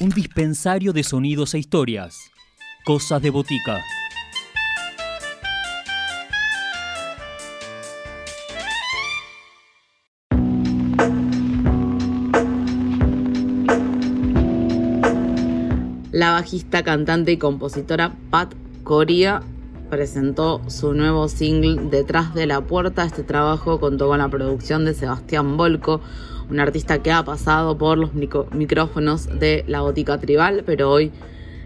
[0.00, 2.30] un dispensario de sonidos e historias.
[2.84, 3.82] Cosas de botica.
[16.12, 18.54] La bajista, cantante y compositora Pat
[18.84, 19.42] Coria
[19.90, 23.04] presentó su nuevo single Detrás de la Puerta.
[23.04, 26.00] Este trabajo contó con la producción de Sebastián Volco,
[26.50, 31.12] un artista que ha pasado por los micrófonos de la botica tribal, pero hoy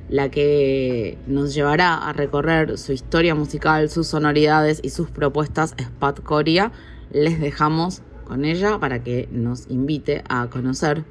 [0.09, 5.89] la que nos llevará a recorrer su historia musical, sus sonoridades y sus propuestas es
[5.89, 6.73] Pat Coria.
[7.11, 11.05] Les dejamos con ella para que nos invite a conocer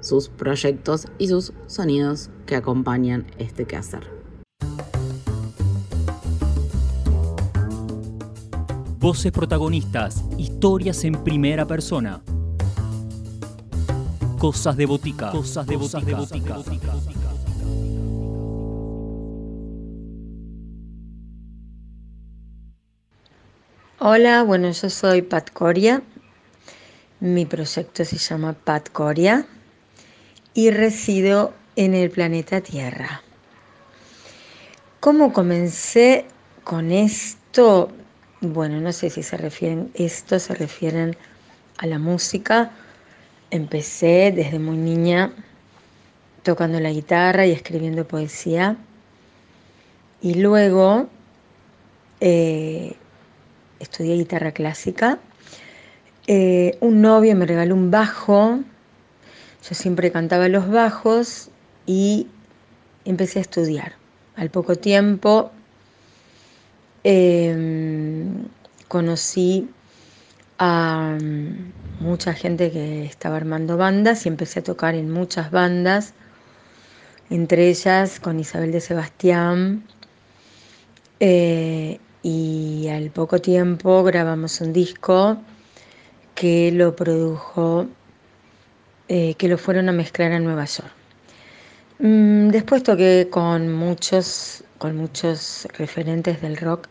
[0.00, 4.08] sus proyectos y sus sonidos que acompañan este quehacer.
[8.98, 12.20] Voces protagonistas, historias en primera persona.
[14.40, 15.30] Cosas de botica.
[15.32, 16.16] Cosas de botica.
[23.98, 26.02] Hola, bueno, yo soy Pat Coria.
[27.20, 29.46] Mi proyecto se llama Pat Coria
[30.54, 33.20] y resido en el planeta Tierra.
[35.00, 36.24] ¿Cómo comencé
[36.64, 37.90] con esto?
[38.40, 41.14] Bueno, no sé si se refieren, esto se refieren
[41.76, 42.70] a la música.
[43.50, 45.32] Empecé desde muy niña
[46.42, 48.76] tocando la guitarra y escribiendo poesía.
[50.22, 51.08] Y luego
[52.20, 52.94] eh,
[53.78, 55.18] estudié guitarra clásica.
[56.26, 58.60] Eh, un novio me regaló un bajo.
[59.68, 61.50] Yo siempre cantaba los bajos
[61.86, 62.28] y
[63.04, 63.94] empecé a estudiar.
[64.36, 65.50] Al poco tiempo
[67.02, 68.44] Em,
[68.88, 69.68] conocí
[70.60, 76.12] a mm, mucha gente que estaba armando bandas y empecé a tocar en muchas bandas,
[77.30, 79.82] entre ellas con Isabel de Sebastián.
[81.18, 85.38] Eh, y al poco tiempo grabamos un disco
[86.34, 87.86] que lo produjo,
[89.08, 90.92] eh, que lo fueron a mezclar a Nueva York.
[92.00, 96.88] Mm, después toqué con muchos con muchos referentes del rock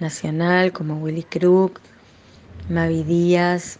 [0.00, 1.80] nacional como Willy Crook,
[2.68, 3.78] Mavi Díaz,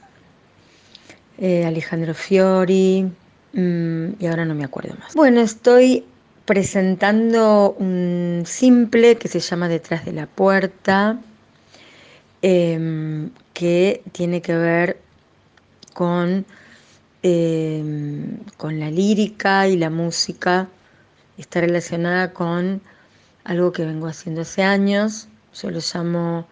[1.38, 3.10] eh, Alejandro Fiori
[3.52, 5.14] mm, y ahora no me acuerdo más.
[5.14, 6.04] Bueno, estoy
[6.44, 11.20] presentando un simple que se llama Detrás de la Puerta,
[12.42, 14.98] em, que tiene que ver
[15.94, 16.44] con,
[17.22, 20.68] em, con la lírica y la música,
[21.38, 22.82] está relacionada con
[23.44, 25.28] algo que vengo haciendo hace años.
[25.54, 26.46] Yo lo llamo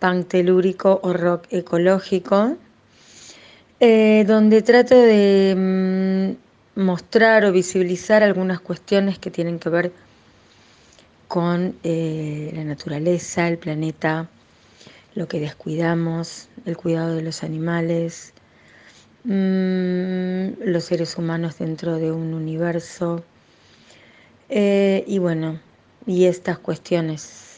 [0.00, 2.56] punk telúrico o rock ecológico,
[3.78, 9.92] eh, donde trato de mm, mostrar o visibilizar algunas cuestiones que tienen que ver
[11.28, 14.28] con eh, la naturaleza, el planeta,
[15.14, 18.32] lo que descuidamos, el cuidado de los animales,
[19.24, 23.22] mm, los seres humanos dentro de un universo.
[24.48, 25.60] Eh, y bueno,
[26.06, 27.49] y estas cuestiones.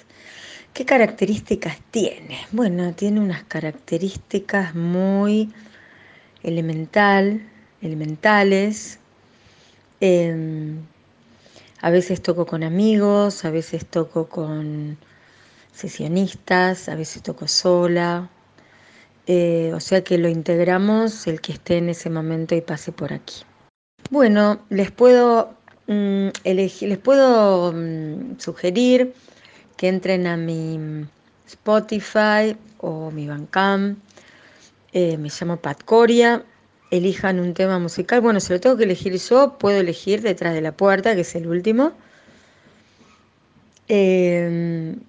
[0.72, 2.38] ¿Qué características tiene?
[2.50, 5.52] Bueno, tiene unas características muy
[6.42, 7.42] elemental,
[7.82, 8.98] elementales.
[10.00, 10.78] Em,
[11.80, 14.96] a veces toco con amigos, a veces toco con
[15.72, 18.30] sesionistas, a veces toco sola.
[19.26, 23.12] Eh, o sea que lo integramos el que esté en ese momento y pase por
[23.12, 23.42] aquí.
[24.10, 25.54] Bueno, les puedo
[25.86, 29.14] Mm, les puedo mm, sugerir
[29.82, 30.78] que entren a mi
[31.44, 33.98] Spotify o mi Bandcamp.
[34.92, 36.44] Eh, me llamo Pat Coria.
[36.92, 38.20] Elijan un tema musical.
[38.20, 41.34] Bueno, si lo tengo que elegir yo, puedo elegir Detrás de la Puerta, que es
[41.34, 41.94] el último.
[43.88, 45.00] Em,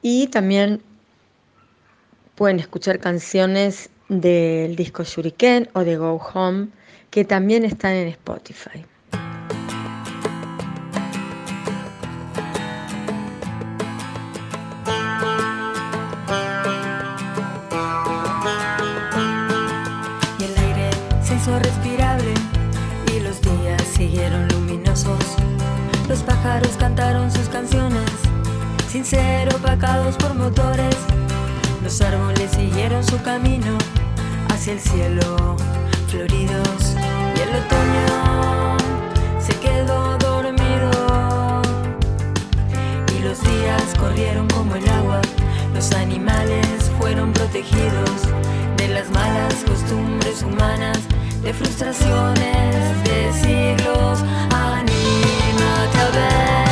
[0.00, 0.80] y también
[2.34, 6.68] pueden escuchar canciones del disco Shuriken o de Go Home,
[7.10, 8.86] que también están en Spotify.
[26.56, 28.10] Pájaros cantaron sus canciones,
[28.88, 30.96] sin ser opacados por motores.
[31.82, 33.76] Los árboles siguieron su camino
[34.48, 35.56] hacia el cielo,
[36.08, 36.94] floridos,
[37.36, 38.76] y el otoño
[39.38, 40.90] se quedó dormido.
[43.18, 45.20] Y los días corrieron como el agua,
[45.74, 48.22] los animales fueron protegidos
[48.78, 51.00] de las malas costumbres humanas
[51.42, 54.24] de frustraciones de siglos
[55.56, 56.65] の食べ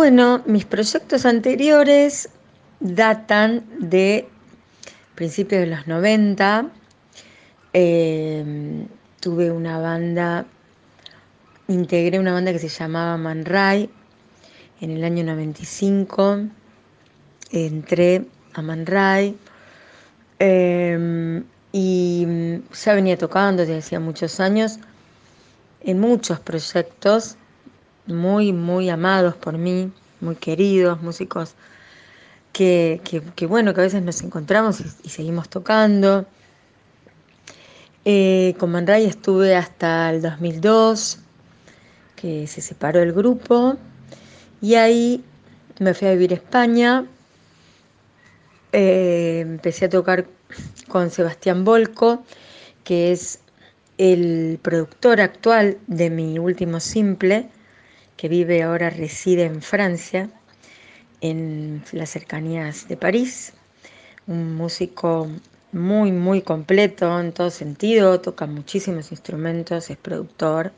[0.00, 2.30] Bueno, mis proyectos anteriores
[2.80, 4.26] datan de
[5.14, 6.70] principios de los 90.
[7.74, 8.86] Eh,
[9.20, 10.46] tuve una banda,
[11.68, 13.90] integré una banda que se llamaba Man Ray
[14.80, 16.46] en el año 95.
[17.52, 18.24] Entré
[18.54, 19.36] a Man Ray
[20.38, 21.42] eh,
[21.72, 22.26] y
[22.72, 24.78] ya venía tocando desde hacía muchos años
[25.82, 27.36] en muchos proyectos
[28.06, 31.54] muy, muy amados por mí, muy queridos, músicos
[32.52, 33.00] que,
[33.36, 36.26] que- bueno, que a veces nos encontramos y, seguimos tocando.
[38.04, 41.18] Eh, con Man Ray estuve hasta el 2002,
[42.16, 43.76] que se separó el grupo,
[44.60, 45.22] y ahí
[45.78, 47.06] me fui a vivir a España.
[48.72, 50.26] Eh, empecé a tocar
[50.88, 52.24] con Sebastián Volco,
[52.84, 53.40] que es
[53.98, 57.50] el productor actual de mi último simple,
[58.20, 60.28] que vive ahora, reside en Francia,
[61.22, 63.54] en las cercanías de París.
[64.26, 65.26] Un músico
[65.72, 70.70] muy, muy completo en todo sentido, toca muchísimos instrumentos, es productor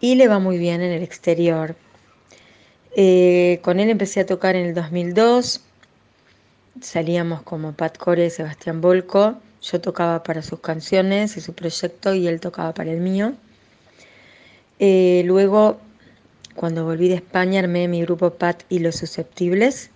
[0.00, 1.76] y le va muy bien en el exterior.
[2.96, 5.60] Eh, con él empecé a tocar en el 2002,
[6.80, 12.14] salíamos como Pat Core y Sebastián Volco, yo tocaba para sus canciones y su proyecto
[12.14, 13.34] y él tocaba para el mío.
[14.78, 15.80] Eh, luego,
[16.54, 19.90] cuando volví de España, armé mi grupo Pat y los Susceptibles.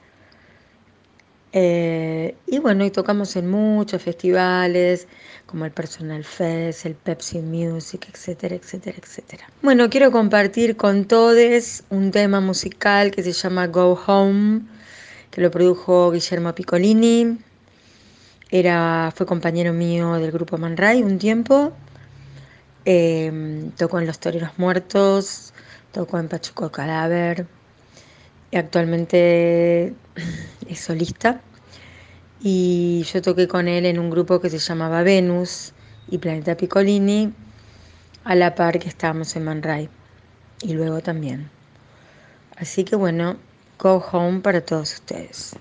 [1.53, 5.09] Eh, y bueno, y tocamos en muchos festivales,
[5.47, 9.49] como el Personal Fest, el Pepsi Music, etcétera, etcétera, etcétera.
[9.63, 14.61] Bueno, quiero compartir con todos un tema musical que se llama Go Home,
[15.31, 17.39] que lo produjo Guillermo Piccolini.
[18.51, 21.73] Era, fue compañero mío del grupo Man Ray un tiempo.
[22.85, 25.53] Eh, tocó en Los Toreros Muertos,
[25.93, 27.47] tocó en Pachuco Cadáver.
[28.51, 29.95] Y actualmente
[30.69, 31.41] es solista.
[32.41, 35.73] Y yo toqué con él en un grupo que se llamaba Venus
[36.09, 37.33] y Planeta Piccolini,
[38.25, 39.89] a la par que estábamos en Man Ray.
[40.63, 41.51] Y luego también.
[42.57, 43.37] Así que bueno,
[43.79, 45.57] go home para todos ustedes.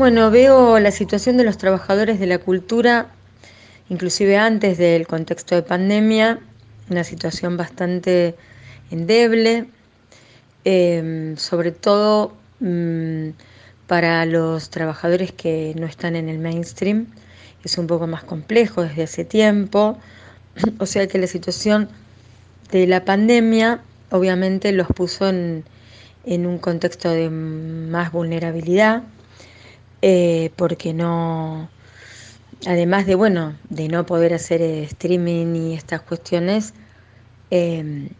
[0.00, 3.08] Bueno, veo la situación de los trabajadores de la cultura,
[3.90, 6.38] inclusive antes del contexto de pandemia,
[6.88, 8.34] una situación bastante
[8.90, 9.68] endeble,
[10.64, 13.32] em, sobre todo mm,
[13.86, 17.08] para los trabajadores que no están en el mainstream.
[17.62, 19.98] Es un poco más complejo desde hace tiempo,
[20.78, 21.90] o sea que la situación
[22.72, 25.62] de la pandemia obviamente los puso en,
[26.24, 29.02] en un contexto de más vulnerabilidad
[30.02, 31.68] eh, porque no,
[32.66, 36.74] además de, bueno, de no poder hacer streaming y estas cuestiones,
[37.50, 38.10] em,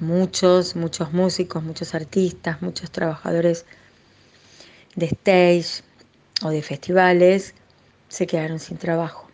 [0.00, 3.64] muchos, muchos músicos, muchos artistas, muchos trabajadores
[4.96, 5.82] de stage
[6.42, 7.54] o de festivales
[8.08, 9.28] se quedaron sin trabajo.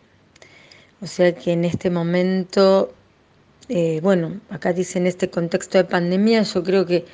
[1.01, 2.95] O sea que en este momento,
[3.69, 7.05] eh, bueno, acá dice en este contexto de pandemia, yo creo que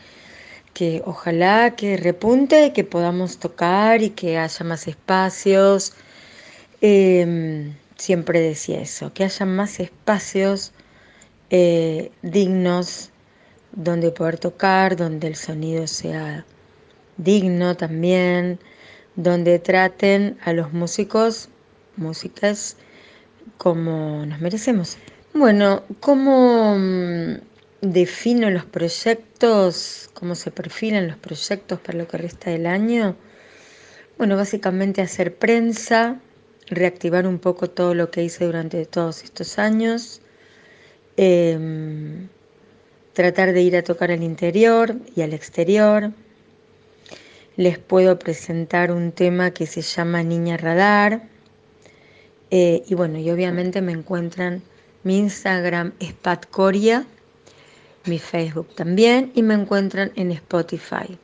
[0.74, 5.92] que ojalá que repunte, que podamos tocar y que haya más espacios.
[6.80, 10.72] Em, siempre decía eso, que haya más espacios
[11.50, 13.10] eh, dignos
[13.72, 16.44] donde poder tocar, donde el sonido sea
[17.16, 18.58] digno también,
[19.16, 21.48] donde traten a los músicos,
[21.96, 22.76] músicas,
[23.58, 24.96] como nos merecemos.
[25.34, 27.34] Bueno, como mm,
[27.80, 33.16] defino los proyectos, cómo se perfilan los proyectos para lo que resta del año.
[34.18, 36.20] Bueno, básicamente hacer prensa,
[36.68, 40.20] reactivar un poco todo lo que hice durante todos estos años,
[41.16, 42.28] em,
[43.14, 46.12] tratar de ir a tocar al interior y al exterior.
[47.56, 51.22] Les puedo presentar un tema que se llama Niña Radar.
[52.50, 54.62] Eh, y bueno, y obviamente me encuentran,
[55.02, 57.06] mi Instagram es patcoria
[58.06, 61.18] mi Facebook también y me encuentran en Spotify.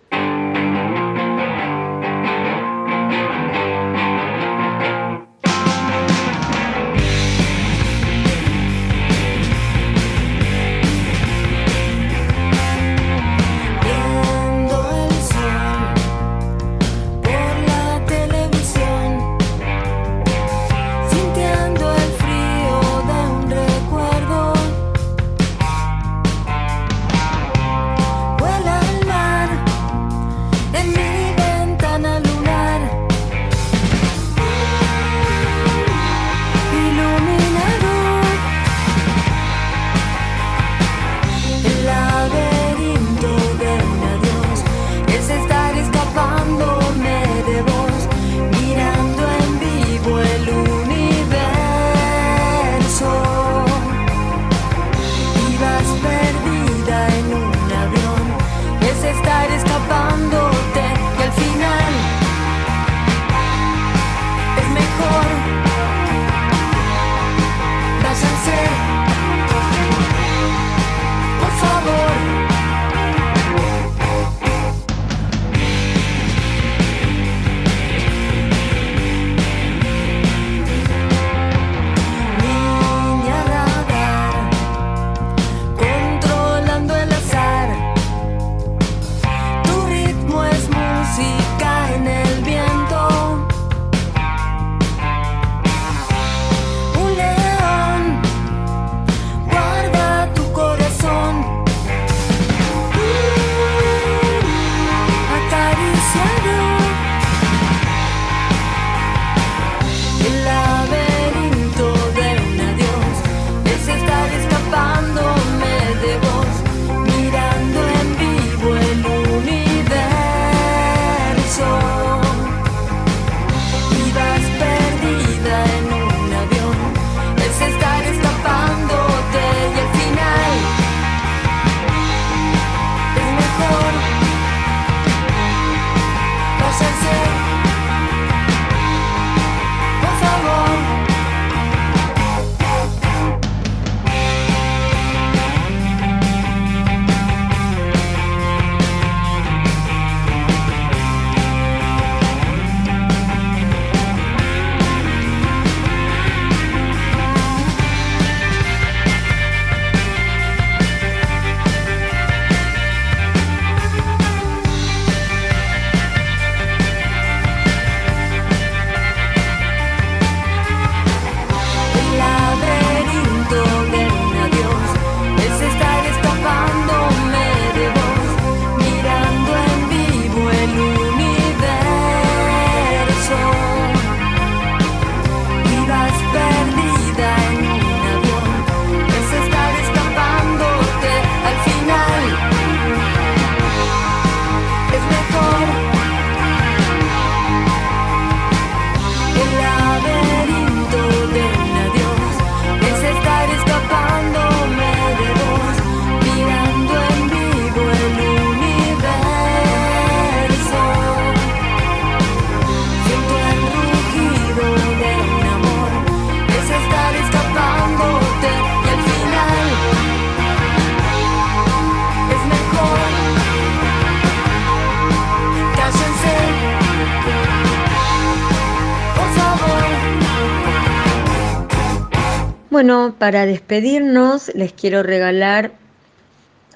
[232.76, 235.73] Bueno, para despedirnos les quiero regalar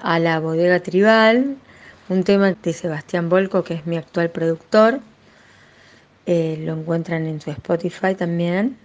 [0.01, 1.57] a la bodega tribal
[2.09, 4.99] un tema de Sebastián Volco, que es mi actual productor.
[6.25, 8.79] Eh, lo encuentran en su Spotify también.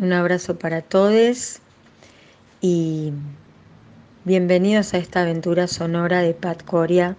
[0.00, 1.58] Un abrazo para todos
[2.62, 3.12] y
[4.24, 7.16] bienvenidos a esta aventura sonora de Pat Coria.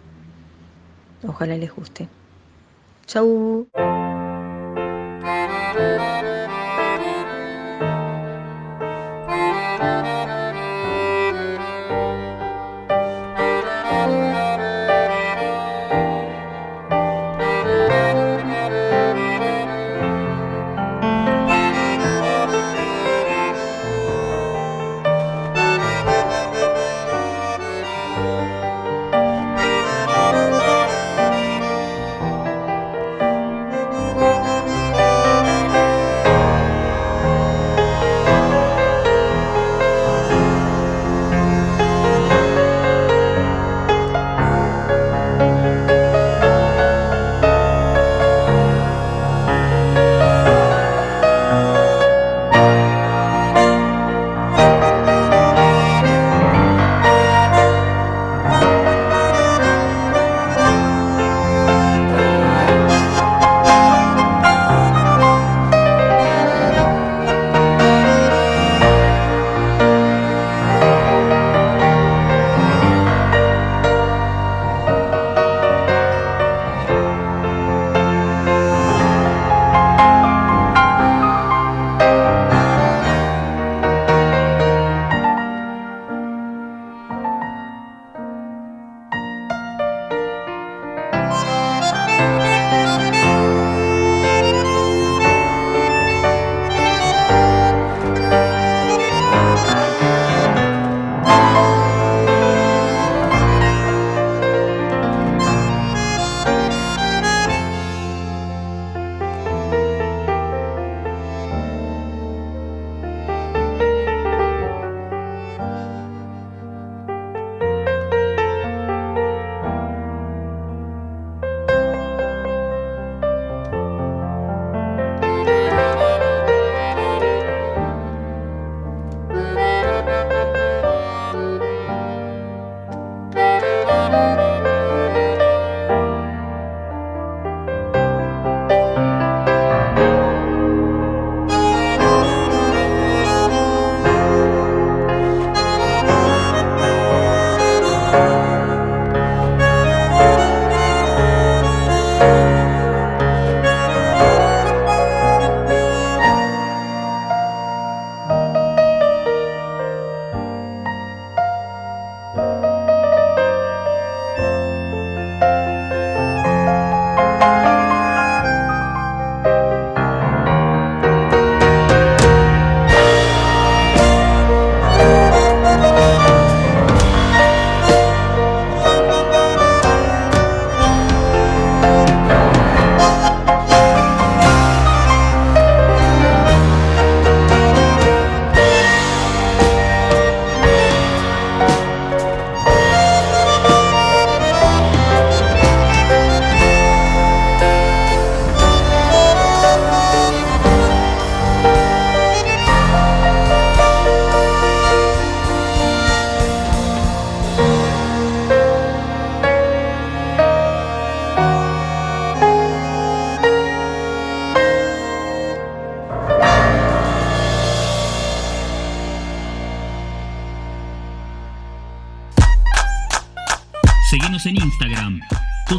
[1.27, 2.07] Ojalá les guste.
[3.05, 3.67] Chau.